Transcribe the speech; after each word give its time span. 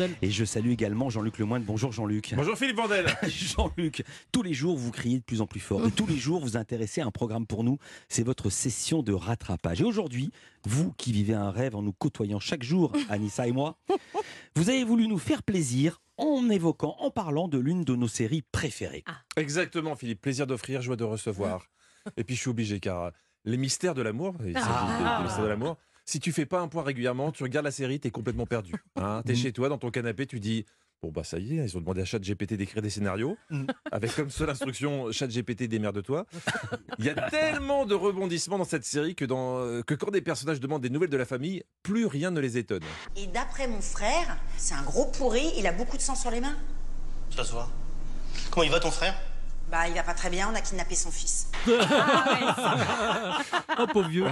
Vandel. 0.00 0.16
Et 0.22 0.30
je 0.30 0.44
salue 0.44 0.70
également 0.70 1.10
Jean-Luc 1.10 1.38
Lemoyne. 1.38 1.62
Bonjour 1.64 1.92
Jean-Luc. 1.92 2.32
Bonjour 2.36 2.56
Philippe 2.56 2.76
Vandel. 2.76 3.06
Jean-Luc, 3.28 4.02
tous 4.32 4.42
les 4.42 4.54
jours 4.54 4.76
vous 4.76 4.90
criez 4.90 5.18
de 5.18 5.24
plus 5.24 5.40
en 5.40 5.46
plus 5.46 5.60
fort. 5.60 5.86
Et 5.86 5.90
tous 5.90 6.06
les 6.06 6.16
jours 6.16 6.40
vous 6.40 6.56
intéressez 6.56 7.00
à 7.00 7.06
un 7.06 7.10
programme 7.10 7.46
pour 7.46 7.64
nous. 7.64 7.78
C'est 8.08 8.22
votre 8.22 8.48
session 8.50 9.02
de 9.02 9.12
rattrapage. 9.12 9.80
Et 9.80 9.84
aujourd'hui, 9.84 10.30
vous 10.64 10.92
qui 10.92 11.12
vivez 11.12 11.34
un 11.34 11.50
rêve 11.50 11.76
en 11.76 11.82
nous 11.82 11.92
côtoyant 11.92 12.40
chaque 12.40 12.62
jour, 12.62 12.92
Anissa 13.10 13.46
et 13.46 13.52
moi, 13.52 13.76
vous 14.56 14.70
avez 14.70 14.84
voulu 14.84 15.06
nous 15.06 15.18
faire 15.18 15.42
plaisir 15.42 16.00
en 16.16 16.48
évoquant, 16.50 16.96
en 16.98 17.10
parlant 17.10 17.48
de 17.48 17.58
l'une 17.58 17.84
de 17.84 17.94
nos 17.94 18.08
séries 18.08 18.42
préférées. 18.52 19.04
Exactement 19.36 19.96
Philippe, 19.96 20.20
plaisir 20.22 20.46
d'offrir, 20.46 20.82
joie 20.82 20.96
de 20.96 21.04
recevoir. 21.04 21.66
Et 22.16 22.24
puis 22.24 22.36
je 22.36 22.40
suis 22.40 22.50
obligé 22.50 22.80
car 22.80 23.10
les 23.44 23.56
mystères 23.56 23.94
de 23.94 24.02
l'amour, 24.02 24.34
il 24.46 24.52
s'agit 24.54 24.66
Ah. 24.68 24.98
des- 24.98 25.18
des 25.18 25.24
mystères 25.24 25.44
de 25.44 25.48
l'amour. 25.48 25.76
Si 26.10 26.18
tu 26.18 26.32
fais 26.32 26.44
pas 26.44 26.58
un 26.58 26.66
point 26.66 26.82
régulièrement, 26.82 27.30
tu 27.30 27.44
regardes 27.44 27.66
la 27.66 27.70
série, 27.70 28.00
t'es 28.00 28.10
complètement 28.10 28.44
perdu. 28.44 28.72
Hein 28.96 29.22
t'es 29.26 29.34
Mhm. 29.34 29.38
chez 29.38 29.52
toi, 29.52 29.68
dans 29.68 29.78
ton 29.78 29.92
canapé, 29.92 30.26
tu 30.26 30.40
dis 30.40 30.66
bon 31.04 31.12
bah 31.12 31.22
ça 31.22 31.38
y 31.38 31.56
est, 31.56 31.64
ils 31.64 31.76
ont 31.76 31.80
demandé 31.80 32.00
à 32.02 32.04
ChatGPT 32.04 32.54
d'écrire 32.54 32.82
des 32.82 32.90
scénarios 32.90 33.38
Mhm. 33.50 33.68
avec 33.92 34.16
comme 34.16 34.28
seule 34.28 34.50
instruction 34.50 35.12
ChatGPT 35.12 35.68
démerde-toi. 35.68 36.26
Il 36.98 37.04
y 37.04 37.10
a 37.10 37.30
tellement 37.30 37.86
de 37.86 37.94
rebondissements 37.94 38.58
dans 38.58 38.64
cette 38.64 38.84
série 38.84 39.14
que 39.14 39.24
dans 39.24 39.60
euh, 39.60 39.82
que 39.82 39.94
quand 39.94 40.10
des 40.10 40.20
personnages 40.20 40.58
demandent 40.58 40.82
des 40.82 40.90
nouvelles 40.90 41.10
de 41.10 41.16
la 41.16 41.24
famille, 41.26 41.62
plus 41.84 42.06
rien 42.06 42.32
ne 42.32 42.40
les 42.40 42.58
étonne. 42.58 42.82
Et 43.14 43.28
d'après 43.28 43.68
mon 43.68 43.80
frère, 43.80 44.36
c'est 44.56 44.74
un 44.74 44.82
gros 44.82 45.06
pourri, 45.12 45.52
il 45.58 45.66
a 45.68 45.72
beaucoup 45.72 45.96
de 45.96 46.02
sang 46.02 46.16
sur 46.16 46.32
les 46.32 46.40
mains. 46.40 46.56
Ça 47.36 47.44
se 47.44 47.52
voit. 47.52 47.70
Comment 48.50 48.64
il 48.64 48.70
va 48.72 48.80
ton 48.80 48.90
frère? 48.90 49.14
Bah, 49.70 49.86
il 49.86 49.94
va 49.94 50.02
pas 50.02 50.14
très 50.14 50.30
bien, 50.30 50.50
on 50.50 50.54
a 50.56 50.60
kidnappé 50.60 50.96
son 50.96 51.12
fils. 51.12 51.46
Oh, 53.78 53.86
pauvre 53.92 54.08
vieux. 54.08 54.26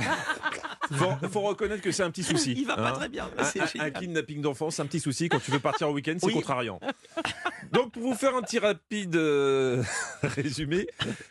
Faut, 0.92 1.28
faut 1.28 1.40
reconnaître 1.42 1.82
que 1.82 1.92
c'est 1.92 2.02
un 2.02 2.10
petit 2.10 2.22
souci. 2.22 2.54
Il 2.56 2.66
va 2.66 2.76
pas 2.76 2.90
hein. 2.90 2.92
très 2.92 3.08
bien. 3.08 3.28
Un, 3.78 3.90
kidnapping 3.90 4.40
d'enfants, 4.40 4.70
c'est 4.70 4.82
un 4.82 4.86
petit 4.86 5.00
souci. 5.00 5.28
Quand 5.28 5.38
tu 5.40 5.50
veux 5.50 5.58
partir 5.60 5.88
en 5.88 5.92
week-end, 5.92 6.16
c'est 6.18 6.26
Oui. 6.26 6.32
contrariant. 6.34 6.80
Donc, 7.72 7.92
pour 7.92 8.02
vous 8.02 8.14
faire 8.14 8.34
un 8.34 8.42
petit 8.42 8.58
rapide 8.58 9.16
euh, 9.16 9.82
résumé, 10.22 10.86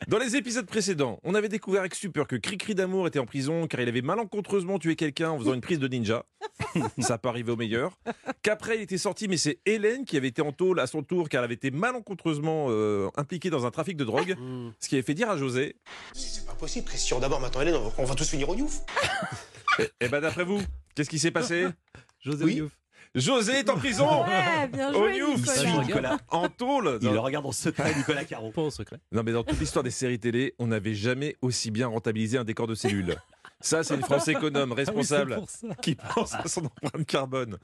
dans 0.08 0.18
les 0.20 0.36
épisodes 0.36 0.66
précédents, 0.66 1.20
on 1.24 1.34
avait 1.36 1.50
découvert 1.50 1.82
avec 1.82 1.96
stupeur 1.96 2.28
que 2.28 2.36
Cricri 2.36 2.76
d'amour 2.76 3.08
était 3.08 3.20
en 3.20 3.26
prison 3.26 3.68
car 3.68 3.82
il 3.82 3.90
avait 3.90 4.02
malencontreusement 4.02 4.78
tué 4.80 4.96
quelqu'un 4.96 5.32
en 5.32 5.40
faisant 5.40 5.54
une 5.54 5.62
prise 5.62 5.80
de 5.80 5.88
ninja. 5.88 6.26
Ça 7.00 7.18
peut 7.18 7.30
arriver 7.30 7.52
au 7.52 7.56
meilleur. 7.58 7.98
Qu'après, 8.44 8.78
il 8.78 8.82
était 8.82 8.98
sorti, 8.98 9.28
mais 9.28 9.38
c'est 9.38 9.60
Hélène 9.66 10.06
qui 10.06 10.18
avait 10.18 10.28
été 10.28 10.42
en 10.42 10.52
tôle 10.52 10.80
à 10.80 10.88
son 10.88 11.02
tour 11.04 11.30
car 11.30 11.40
elle 11.40 11.46
avait 11.46 11.54
été 11.56 11.72
malencontreusement 11.72 12.68
euh, 12.70 13.10
impliquée 13.16 13.50
dans 13.50 13.66
un 13.66 13.72
trafic 13.72 13.98
de 13.98 14.04
drogue. 14.04 14.36
Ce 14.80 14.88
qui 14.88 14.96
avait 14.96 15.02
fait 15.02 15.14
dire 15.14 15.30
à 15.30 15.38
José 15.38 15.76
C'est 16.14 16.38
c'est 16.38 16.46
pas 16.46 16.54
possible, 16.54 16.86
Christian. 16.88 17.20
D'abord, 17.20 17.40
maintenant, 17.40 17.62
Hélène, 17.62 17.76
on 17.76 17.84
va- 17.88 17.94
on 17.98 18.06
va 18.06 18.16
tous 18.16 18.30
finir 18.30 18.50
au 18.50 18.56
Youf. 18.56 18.82
Eh 20.02 20.08
ben, 20.10 20.22
d'après 20.22 20.44
vous, 20.44 20.62
qu'est-ce 20.96 21.10
qui 21.10 21.20
s'est 21.20 21.32
passé 21.32 21.68
José 22.24 22.44
Oui. 22.46 22.54
Oyouf. 22.62 22.72
José 23.16 23.54
est 23.60 23.70
en 23.70 23.78
prison 23.78 24.24
Ouais, 24.26 24.68
bien 24.68 24.90
Au 24.94 25.00
joué, 25.08 25.18
Youf. 25.18 25.30
Il 25.38 25.40
Nicolas. 25.40 25.56
suit 25.56 25.80
Nicolas. 25.88 26.18
En 26.30 26.50
tôle 26.50 27.00
Il 27.02 27.10
le 27.10 27.20
regarde 27.20 27.46
en 27.46 27.52
secret, 27.52 27.94
Nicolas 27.98 28.26
Caro. 28.26 28.52
Pas 28.52 28.62
au 28.64 28.70
secret. 28.70 28.98
Non, 29.12 29.24
mais 29.24 29.32
dans 29.32 29.44
toute 29.44 29.60
l'histoire 29.60 29.82
des 29.84 29.92
séries 29.92 30.20
télé, 30.20 30.54
on 30.60 30.68
n'avait 30.68 30.94
jamais 30.94 31.36
aussi 31.42 31.72
bien 31.72 31.88
rentabilisé 31.88 32.38
un 32.38 32.44
décor 32.44 32.68
de 32.68 32.76
cellule. 32.76 33.16
Ça, 33.62 33.84
c'est 33.84 33.96
une 33.96 34.02
France 34.04 34.28
économe, 34.28 34.72
responsable, 34.74 35.36
Ah 35.38 35.40
oui, 35.42 35.70
ça. 35.70 35.76
qui 35.82 35.96
pense 35.96 36.34
à 36.36 36.48
son 36.48 36.66
empreinte 36.66 37.08
carbone. 37.08 37.58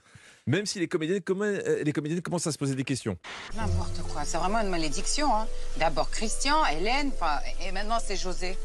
Même 0.48 0.66
si 0.66 0.80
les 0.80 0.88
comédiennes, 0.88 1.22
comment- 1.22 1.44
euh, 1.46 1.84
les 1.84 1.92
comédiennes 1.94 2.22
commencent 2.22 2.48
à 2.48 2.52
se 2.52 2.58
poser 2.58 2.74
des 2.74 2.84
questions. 2.84 3.18
N'importe 3.56 4.02
quoi, 4.12 4.24
c'est 4.26 4.38
vraiment 4.38 4.60
une 4.60 4.70
malédiction. 4.70 5.34
Hein. 5.36 5.46
D'abord 5.78 6.10
Christian, 6.10 6.66
Hélène, 6.66 7.12
enfin, 7.14 7.38
et 7.66 7.72
maintenant 7.72 7.98
c'est 8.04 8.16
José. 8.18 8.58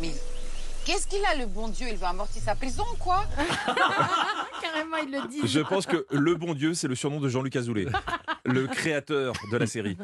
Mais 0.00 0.10
qu'est-ce 0.84 1.06
qu'il 1.06 1.24
a, 1.24 1.34
le 1.34 1.46
bon 1.46 1.68
Dieu? 1.68 1.86
Il 1.90 1.96
veut 1.96 2.06
amortir 2.06 2.42
sa 2.42 2.54
prison, 2.54 2.84
quoi. 2.98 3.24
Carrément, 4.62 4.96
il 5.02 5.10
le 5.10 5.28
dit. 5.28 5.46
Je 5.46 5.60
pense 5.60 5.86
que 5.86 6.06
le 6.10 6.34
bon 6.34 6.54
Dieu, 6.54 6.74
c'est 6.74 6.88
le 6.88 6.94
surnom 6.94 7.20
de 7.20 7.28
Jean-Luc 7.28 7.56
Azoulay, 7.56 7.86
le 8.44 8.66
créateur 8.66 9.34
de 9.50 9.56
la 9.56 9.66
série. 9.66 9.96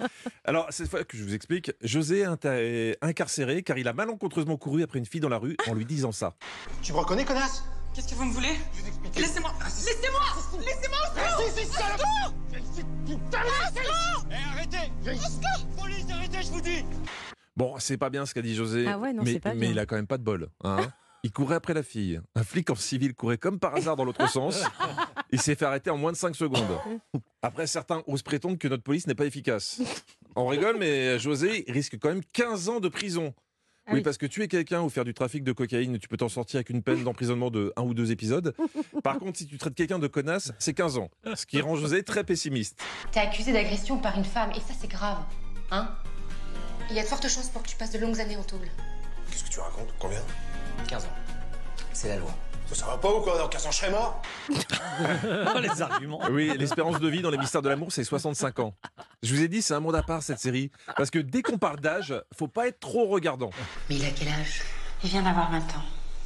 Alors, 0.45 0.67
cette 0.71 0.89
fois 0.89 1.05
que 1.05 1.17
je 1.17 1.23
vous 1.23 1.35
explique, 1.35 1.73
José 1.83 2.21
est 2.21 2.99
incarcéré 3.03 3.63
car 3.63 3.79
il 3.79 3.89
a 3.89 3.93
malencontreusement 3.93 4.57
couru 4.57 4.83
après 4.83 4.99
une 4.99 5.07
fille 5.07 5.21
dans 5.21 5.29
la 5.29 5.39
rue 5.39 5.57
en 5.69 5.75
lui 5.75 5.85
disant 5.85 6.13
ça. 6.13 6.35
Tu 6.83 6.93
me 6.93 6.99
reconnais, 6.99 7.25
connasse? 7.25 7.63
Qu'est-ce 7.95 8.09
que 8.09 8.15
vous 8.15 8.25
me 8.25 8.33
voulez? 8.33 8.57
Je 8.73 8.79
vais 8.79 8.85
t'expliquer. 8.85 9.21
Laissez-moi 9.21 9.53
Laissez-moi 9.65 10.21
Laissez-moi 10.61 10.99
Si, 11.55 11.61
si, 11.61 11.67
salope! 11.67 12.35
Eh, 14.31 14.35
arrêtez! 14.55 14.93
Police, 15.77 16.07
arrêtez, 16.13 16.43
je 16.43 16.51
vous 16.53 16.61
dis 16.61 16.85
Bon, 17.61 17.75
c'est 17.79 17.99
pas 17.99 18.09
bien 18.09 18.25
ce 18.25 18.33
qu'a 18.33 18.41
dit 18.43 18.55
José, 18.55 18.87
Ah 18.89 18.99
ouais, 18.99 19.13
non, 19.13 19.23
mais, 19.23 19.39
pas 19.39 19.55
il 19.55 19.79
a 19.79 19.85
quand 19.85 19.97
même 19.97 20.07
pas 20.07 20.17
de 20.17 20.23
bol. 20.23 20.49
hein. 20.65 20.79
il 21.23 21.31
courait 21.31 21.57
après 21.57 21.75
la 21.75 21.83
fille. 21.83 22.19
Un 22.35 22.43
flic 22.43 22.71
en 22.71 22.75
civil 22.75 23.15
courait 23.15 23.37
comme 23.37 23.59
par 23.59 23.75
hasard 23.75 23.97
dans 23.97 24.05
l'autre 24.05 24.27
sens. 24.31 24.65
Il 25.31 25.41
s'est 25.43 25.55
fait 25.55 25.67
arrêter 25.67 25.91
en 25.91 25.99
moins 25.99 26.11
de 26.13 26.17
5 26.17 26.35
secondes. 26.35 26.79
Après, 27.43 27.67
certains 27.67 28.03
osent 28.07 28.23
prétendre 28.23 28.57
que 28.57 28.67
notre 28.67 28.83
police 28.83 29.07
n'est 29.07 29.15
pas 29.15 29.27
efficace. 29.27 29.83
On 30.37 30.47
rigole, 30.47 30.77
mais 30.79 31.19
José 31.19 31.67
risque 31.69 31.99
quand 32.01 32.09
même 32.09 32.23
15 32.33 32.69
ans 32.71 32.81
de 32.81 32.89
prison. 32.89 33.35
Ah 33.87 33.93
Oui, 33.93 33.99
oui. 33.99 34.03
parce 34.03 34.17
que 34.17 34.25
tuer 34.27 34.49
quelqu'un 34.49 34.81
ou 34.81 34.89
faire 34.89 35.05
du 35.05 35.13
trafic 35.13 35.45
de 35.45 35.53
cocaïne, 35.53 35.99
tu 35.99 36.09
peux 36.09 36.17
t'en 36.17 36.29
sortir 36.31 36.57
avec 36.59 36.71
une 36.71 36.83
peine 36.83 37.05
d'emprisonnement 37.05 37.51
de 37.51 37.73
un 37.77 37.83
ou 37.83 37.93
deux 37.93 38.11
épisodes. 38.11 38.55
Par 39.05 39.19
contre, 39.19 39.37
si 39.39 39.47
tu 39.47 39.59
traites 39.59 39.75
quelqu'un 39.75 39.99
de 39.99 40.07
connasse, 40.07 40.53
c'est 40.59 40.73
15 40.73 40.97
ans. 40.97 41.11
Ce 41.35 41.45
qui 41.45 41.61
rend 41.61 41.77
José 41.77 42.03
très 42.05 42.25
pessimiste. 42.25 42.81
T'es 43.13 43.21
accusé 43.21 43.53
d'agression 43.53 43.99
par 43.99 44.17
une 44.17 44.25
femme 44.25 44.51
et 44.53 44.61
ça 44.61 44.73
c'est 44.81 44.91
grave. 44.91 45.19
Hein 45.71 45.91
Il 46.91 46.97
y 46.97 46.99
a 46.99 47.03
de 47.03 47.09
fortes 47.09 47.29
chances 47.29 47.49
pour 47.49 47.63
que 47.63 47.69
tu 47.69 47.77
passes 47.77 47.93
de 47.93 47.99
longues 47.99 48.21
années 48.21 48.37
en 48.37 48.43
tôle. 48.43 48.67
Qu'est-ce 49.31 49.45
que 49.45 49.49
tu 49.49 49.61
racontes? 49.61 49.89
Combien? 49.99 50.21
15 50.89 51.05
ans. 51.05 51.09
C'est 51.93 52.09
la 52.09 52.17
loi. 52.17 52.31
Ça, 52.69 52.75
ça 52.75 52.87
va 52.87 52.99
pas 52.99 53.13
ou 53.13 53.21
quoi? 53.21 53.39
Dans 53.39 53.49
15 53.49 53.67
ans, 53.67 53.71
je 53.71 53.77
serai 53.77 53.91
mort 53.91 54.23
Oh, 55.55 55.59
les 55.61 55.83
arguments. 55.83 56.21
Oui, 56.31 56.53
l'espérance 56.59 56.99
de 56.99 57.09
vie 57.09 57.23
dans 57.23 57.31
les 57.31 57.39
mystères 57.39 57.63
de 57.63 57.69
l'amour, 57.69 57.93
c'est 57.93 58.05
65 58.05 58.59
ans. 58.61 58.75
Je 59.23 59.35
vous 59.35 59.43
ai 59.43 59.49
dit, 59.49 59.63
c'est 59.63 59.75
un 59.75 59.81
monde 59.81 59.95
à 59.95 60.03
part 60.03 60.23
cette 60.23 60.41
série. 60.41 60.71
Parce 60.97 61.11
que 61.11 61.19
dès 61.19 61.43
qu'on 61.43 61.59
parle 61.59 61.79
d'âge, 61.81 62.15
faut 62.37 62.49
pas 62.49 62.67
être 62.67 62.81
trop 62.81 63.07
regardant. 63.09 63.51
Mais 63.89 63.97
il 63.97 64.05
a 64.05 64.11
quel 64.11 64.29
âge? 64.29 64.63
Il 65.05 65.11
vient 65.11 65.23
d'avoir 65.23 65.51
20 65.51 65.59
ans. 65.59 65.63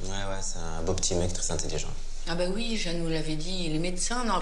Ouais, 0.01 0.09
ouais, 0.09 0.41
c'est 0.41 0.59
un 0.59 0.81
beau 0.81 0.93
petit 0.93 1.15
mec 1.15 1.31
très 1.31 1.51
intelligent. 1.51 1.89
Ah 2.27 2.33
bah 2.33 2.45
oui, 2.53 2.75
Jeanne 2.75 3.03
nous 3.03 3.09
l'avait 3.09 3.35
dit, 3.35 3.69
les 3.69 3.77
médecins, 3.77 4.23
non. 4.25 4.39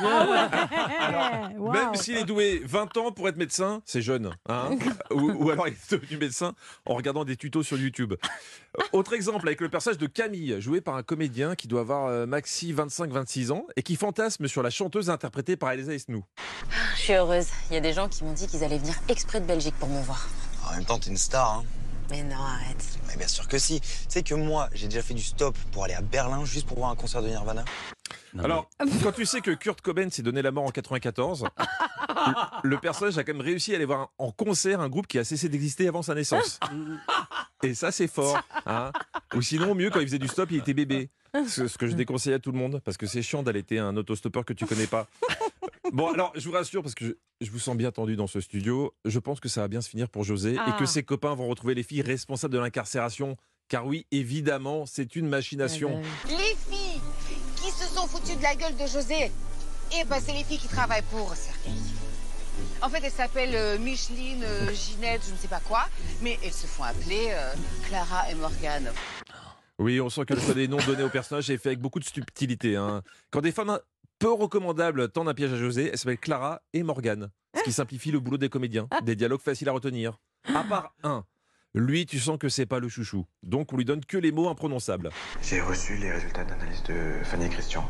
Même 1.72 1.94
s'il 1.96 2.16
est 2.16 2.24
doué 2.24 2.62
20 2.64 2.96
ans 2.96 3.10
pour 3.12 3.28
être 3.28 3.36
médecin, 3.36 3.82
c'est 3.84 4.02
jeune. 4.02 4.30
hein. 4.48 4.70
ou, 5.10 5.32
ou 5.32 5.50
alors 5.50 5.66
il 5.66 5.72
est 5.74 5.90
devenu 5.90 6.16
médecin 6.18 6.54
en 6.86 6.94
regardant 6.94 7.24
des 7.24 7.36
tutos 7.36 7.64
sur 7.64 7.76
YouTube. 7.76 8.14
Autre 8.92 9.14
exemple 9.14 9.48
avec 9.48 9.60
le 9.60 9.68
personnage 9.68 9.98
de 9.98 10.06
Camille, 10.06 10.60
joué 10.60 10.80
par 10.80 10.94
un 10.94 11.02
comédien 11.02 11.54
qui 11.56 11.66
doit 11.68 11.80
avoir 11.80 12.06
euh, 12.06 12.26
maxi 12.26 12.72
25-26 12.72 13.50
ans 13.52 13.66
et 13.76 13.82
qui 13.82 13.96
fantasme 13.96 14.46
sur 14.46 14.62
la 14.62 14.70
chanteuse 14.70 15.10
interprétée 15.10 15.56
par 15.56 15.72
Elsa 15.72 15.92
Esnou. 15.92 16.24
Je 16.96 17.00
suis 17.00 17.12
heureuse. 17.14 17.46
Il 17.70 17.74
y 17.74 17.76
a 17.76 17.80
des 17.80 17.92
gens 17.92 18.08
qui 18.08 18.22
m'ont 18.24 18.32
dit 18.32 18.46
qu'ils 18.46 18.62
allaient 18.62 18.78
venir 18.78 18.94
exprès 19.08 19.40
de 19.40 19.46
Belgique 19.46 19.74
pour 19.80 19.88
me 19.88 20.00
voir. 20.02 20.28
En 20.68 20.72
même 20.76 20.84
temps, 20.84 20.98
t'es 20.98 21.10
une 21.10 21.16
star, 21.16 21.58
hein. 21.58 21.64
Mais 22.10 22.22
non, 22.22 22.36
arrête. 22.36 22.98
Mais 23.08 23.16
bien 23.16 23.28
sûr 23.28 23.48
que 23.48 23.58
si. 23.58 23.80
Tu 23.80 23.88
sais 24.08 24.22
que 24.22 24.34
moi, 24.34 24.68
j'ai 24.74 24.88
déjà 24.88 25.02
fait 25.02 25.14
du 25.14 25.22
stop 25.22 25.56
pour 25.72 25.84
aller 25.84 25.94
à 25.94 26.02
Berlin 26.02 26.44
juste 26.44 26.66
pour 26.66 26.78
voir 26.78 26.90
un 26.90 26.96
concert 26.96 27.22
de 27.22 27.28
Nirvana. 27.28 27.64
Non, 28.34 28.44
Alors, 28.44 28.70
quand 29.02 29.12
tu 29.12 29.24
sais 29.26 29.40
que 29.40 29.52
Kurt 29.52 29.80
Cobain 29.80 30.10
s'est 30.10 30.22
donné 30.22 30.42
la 30.42 30.50
mort 30.50 30.64
en 30.64 30.70
94, 30.70 31.44
le, 32.64 32.78
personnage 32.78 33.16
a 33.16 33.24
quand 33.24 33.32
même 33.32 33.40
réussi 33.42 33.72
à 33.72 33.76
aller 33.76 33.84
voir 33.84 34.10
en 34.18 34.32
concert 34.32 34.80
un 34.80 34.88
groupe 34.88 35.06
qui 35.06 35.18
a 35.18 35.24
cessé 35.24 35.48
d'exister 35.48 35.88
avant 35.88 36.02
sa 36.02 36.14
naissance. 36.14 36.58
Et 37.62 37.74
ça, 37.74 37.92
c'est 37.92 38.08
fort. 38.08 38.38
hein. 38.66 38.90
Ou 39.34 39.40
sinon, 39.42 39.74
mieux, 39.74 39.90
quand 39.90 40.00
il 40.00 40.06
faisait 40.06 40.18
du 40.18 40.28
stop, 40.28 40.50
il 40.50 40.58
était 40.58 40.74
bébé. 40.74 41.10
Ce, 41.48 41.66
ce 41.66 41.78
que 41.78 41.86
je 41.86 41.94
déconseille 41.94 42.34
à 42.34 42.38
tout 42.38 42.52
le 42.52 42.58
monde, 42.58 42.80
parce 42.84 42.96
que 42.96 43.06
c'est 43.06 43.22
chiant 43.22 43.42
d'allaiter 43.42 43.78
un 43.78 43.96
autostoppeur 43.96 44.44
que 44.44 44.52
tu 44.52 44.66
connais 44.66 44.86
pas. 44.86 45.08
Bon, 45.92 46.12
alors, 46.12 46.32
je 46.34 46.46
vous 46.48 46.54
rassure, 46.54 46.82
parce 46.82 46.94
que 46.94 47.04
je, 47.06 47.12
je 47.46 47.50
vous 47.50 47.58
sens 47.58 47.76
bien 47.76 47.92
tendu 47.92 48.16
dans 48.16 48.26
ce 48.26 48.40
studio. 48.40 48.94
Je 49.04 49.18
pense 49.18 49.38
que 49.40 49.48
ça 49.48 49.60
va 49.60 49.68
bien 49.68 49.80
se 49.80 49.88
finir 49.90 50.08
pour 50.08 50.24
José 50.24 50.54
et 50.54 50.58
Ah. 50.58 50.76
que 50.78 50.86
ses 50.86 51.02
copains 51.02 51.34
vont 51.34 51.46
retrouver 51.48 51.74
les 51.74 51.82
filles 51.82 52.02
responsables 52.02 52.54
de 52.54 52.58
l'incarcération. 52.58 53.36
Car 53.68 53.86
oui, 53.86 54.06
évidemment, 54.10 54.86
c'est 54.86 55.14
une 55.16 55.28
machination. 55.28 56.00
Eh 56.02 56.28
ben, 56.28 56.36
Les 56.38 56.56
filles 56.76 57.00
qui 57.56 57.70
se 57.70 57.86
sont 57.94 58.06
foutues 58.06 58.36
de 58.36 58.42
la 58.42 58.54
gueule 58.54 58.74
de 58.76 58.86
José, 58.86 59.30
eh 59.98 60.04
ben 60.04 60.20
c'est 60.20 60.32
les 60.32 60.44
filles 60.44 60.58
qui 60.58 60.68
travaillent 60.68 61.02
pour 61.10 61.34
Sergei. 61.34 61.70
En 62.82 62.88
fait, 62.90 63.00
elles 63.02 63.10
s'appellent 63.10 63.54
euh, 63.54 63.78
Micheline, 63.78 64.42
euh, 64.44 64.72
Ginette, 64.72 65.22
je 65.26 65.32
ne 65.32 65.36
sais 65.36 65.48
pas 65.48 65.60
quoi, 65.60 65.86
mais 66.22 66.38
elles 66.44 66.52
se 66.52 66.66
font 66.66 66.82
appeler 66.84 67.28
euh, 67.30 67.52
Clara 67.88 68.30
et 68.30 68.34
Morgane. 68.34 68.90
Oui, 69.78 70.00
on 70.00 70.08
sent 70.10 70.24
que 70.26 70.34
le 70.34 70.40
choix 70.40 70.54
des 70.54 70.68
noms 70.68 70.76
donnés 70.86 71.02
aux 71.02 71.08
personnages 71.08 71.50
est 71.50 71.56
fait 71.58 71.70
avec 71.70 71.80
beaucoup 71.80 71.98
de 71.98 72.04
subtilité. 72.04 72.76
hein. 72.76 73.02
Quand 73.30 73.40
des 73.40 73.50
femmes 73.50 73.78
peu 74.18 74.32
recommandables 74.32 75.10
tendent 75.10 75.28
un 75.28 75.34
piège 75.34 75.52
à 75.52 75.56
José, 75.56 75.90
elles 75.92 75.98
s'appellent 75.98 76.18
Clara 76.18 76.62
et 76.72 76.82
Morgane. 76.82 77.30
Ce 77.56 77.62
qui 77.62 77.72
simplifie 77.72 78.10
le 78.10 78.20
boulot 78.20 78.38
des 78.38 78.48
comédiens. 78.48 78.88
Des 79.02 79.16
dialogues 79.16 79.40
faciles 79.40 79.68
à 79.68 79.72
retenir. 79.72 80.18
À 80.52 80.64
part 80.64 80.94
un. 81.02 81.24
Lui, 81.74 82.06
tu 82.06 82.20
sens 82.20 82.38
que 82.38 82.48
c'est 82.48 82.66
pas 82.66 82.78
le 82.78 82.88
chouchou. 82.88 83.26
Donc 83.42 83.72
on 83.72 83.76
lui 83.76 83.84
donne 83.84 84.04
que 84.04 84.16
les 84.16 84.30
mots 84.30 84.48
imprononçables. 84.48 85.10
J'ai 85.42 85.60
reçu 85.60 85.96
les 85.96 86.12
résultats 86.12 86.44
d'analyse 86.44 86.82
de 86.84 86.94
Fanny 87.24 87.46
et 87.46 87.48
Christian. 87.48 87.88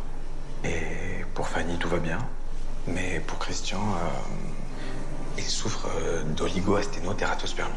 Et 0.64 1.24
pour 1.34 1.48
Fanny, 1.48 1.78
tout 1.78 1.88
va 1.88 1.98
bien. 1.98 2.18
Mais 2.86 3.20
pour 3.26 3.38
Christian, 3.38 3.80
euh, 3.80 4.08
il 5.36 5.44
souffre 5.44 5.88
euh, 5.96 6.22
d'oligo-asténotératospermie. 6.34 7.72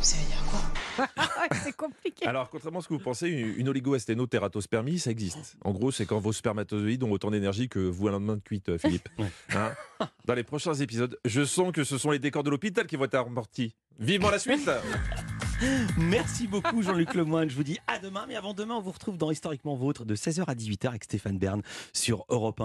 Ça 0.00 0.16
veut 0.16 0.26
dire 0.26 0.44
quoi? 0.50 1.06
c'est 1.62 1.76
compliqué. 1.76 2.26
Alors, 2.26 2.50
contrairement 2.50 2.80
à 2.80 2.82
ce 2.82 2.88
que 2.88 2.94
vous 2.94 3.00
pensez, 3.00 3.28
une 3.28 3.68
oligo-asténotératospermie, 3.68 4.98
ça 4.98 5.10
existe. 5.10 5.56
En 5.64 5.72
gros, 5.72 5.90
c'est 5.90 6.06
quand 6.06 6.18
vos 6.18 6.32
spermatozoïdes 6.32 7.02
ont 7.02 7.10
autant 7.10 7.30
d'énergie 7.30 7.68
que 7.68 7.78
vous 7.78 8.08
un 8.08 8.12
lendemain 8.12 8.36
de 8.36 8.42
cuite, 8.42 8.68
euh, 8.68 8.78
Philippe. 8.78 9.08
Hein? 9.54 9.72
Dans 10.26 10.34
les 10.34 10.42
prochains 10.42 10.74
épisodes, 10.74 11.18
je 11.24 11.44
sens 11.44 11.72
que 11.72 11.84
ce 11.84 11.98
sont 11.98 12.10
les 12.10 12.18
décors 12.18 12.42
de 12.42 12.50
l'hôpital 12.50 12.86
qui 12.86 12.96
vont 12.96 13.04
être 13.04 13.14
amortis. 13.14 13.74
Vivement 13.98 14.30
la 14.30 14.38
suite 14.38 14.68
Merci 15.96 16.46
beaucoup 16.46 16.82
Jean-Luc 16.82 17.14
Lemoyne. 17.14 17.48
Je 17.48 17.56
vous 17.56 17.62
dis 17.62 17.78
à 17.86 17.98
demain. 17.98 18.26
Mais 18.28 18.36
avant 18.36 18.52
demain, 18.52 18.74
on 18.74 18.82
vous 18.82 18.90
retrouve 18.90 19.16
dans 19.16 19.30
Historiquement 19.30 19.74
Vôtre 19.74 20.04
de 20.04 20.14
16h 20.14 20.44
à 20.46 20.54
18h 20.54 20.88
avec 20.88 21.04
Stéphane 21.04 21.38
Bern 21.38 21.62
sur 21.94 22.26
Europe 22.28 22.60
1. 22.60 22.64